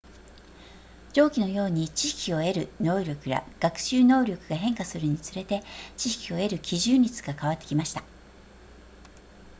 [1.13, 5.61] 上記のように知識を得る能力や学習能力が変化するにつれて
[5.95, 8.01] 知識を得る基準率が変わってきました